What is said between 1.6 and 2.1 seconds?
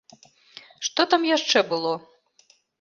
было?